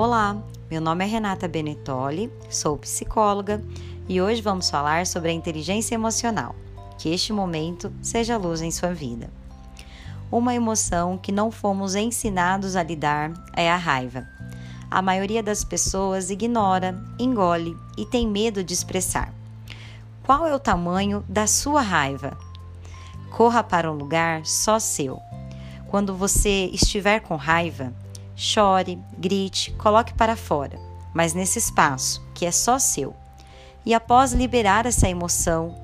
[0.00, 3.60] Olá, meu nome é Renata Benetoli, sou psicóloga
[4.08, 6.54] e hoje vamos falar sobre a inteligência emocional.
[6.96, 9.28] Que este momento seja luz em sua vida.
[10.30, 14.24] Uma emoção que não fomos ensinados a lidar é a raiva.
[14.88, 19.34] A maioria das pessoas ignora, engole e tem medo de expressar.
[20.22, 22.38] Qual é o tamanho da sua raiva?
[23.32, 25.18] Corra para um lugar só seu.
[25.88, 27.92] Quando você estiver com raiva,
[28.40, 30.78] chore, grite, coloque para fora,
[31.12, 33.12] mas nesse espaço que é só seu.
[33.84, 35.74] E após liberar essa emoção,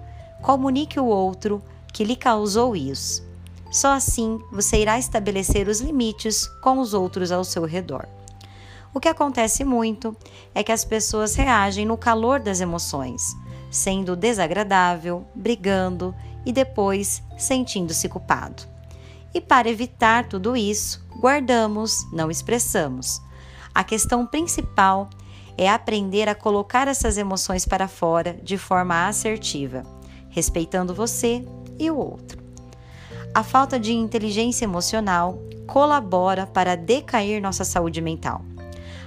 [0.41, 1.61] comunique o outro
[1.93, 3.27] que lhe causou isso.
[3.73, 8.07] Só assim você irá estabelecer os limites com os outros ao seu redor.
[8.95, 10.17] O que acontece muito
[10.55, 13.35] é que as pessoas reagem no calor das emoções,
[13.69, 16.15] sendo desagradável, brigando
[16.47, 18.63] e depois sentindo-se culpado.
[19.35, 23.23] E para evitar tudo isso, guardamos, não expressamos.
[23.75, 25.09] A questão principal
[25.57, 29.85] é aprender a colocar essas emoções para fora de forma assertiva,
[30.29, 31.43] respeitando você
[31.79, 32.45] e o outro.
[33.35, 38.45] A falta de inteligência emocional colabora para decair nossa saúde mental.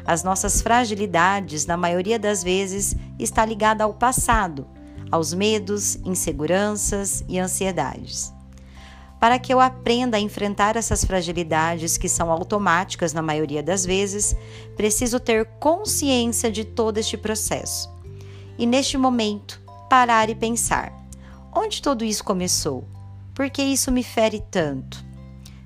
[0.04, 4.66] As nossas fragilidades, na maioria das vezes, está ligada ao passado,
[5.12, 8.36] aos medos, inseguranças e ansiedades.
[9.20, 14.36] Para que eu aprenda a enfrentar essas fragilidades que são automáticas na maioria das vezes,
[14.76, 17.90] preciso ter consciência de todo este processo.
[18.58, 19.60] E neste momento,
[19.90, 20.94] parar e pensar:
[21.56, 22.84] onde tudo isso começou?
[23.34, 25.04] Por que isso me fere tanto?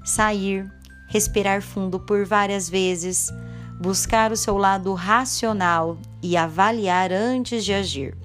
[0.03, 0.69] Sair,
[1.09, 3.29] respirar fundo por várias vezes,
[3.81, 8.17] buscar o seu lado racional e avaliar antes de agir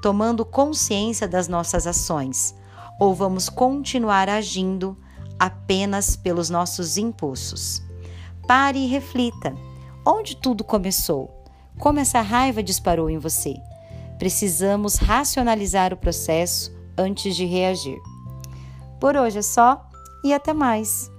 [0.00, 2.54] tomando consciência das nossas ações,
[2.98, 4.96] ou vamos continuar agindo
[5.38, 7.82] apenas pelos nossos impulsos.
[8.46, 9.54] Pare e reflita:
[10.06, 11.44] onde tudo começou?
[11.78, 13.54] Como essa raiva disparou em você?
[14.18, 17.98] Precisamos racionalizar o processo antes de reagir.
[19.00, 19.88] Por hoje é só
[20.24, 21.17] e até mais!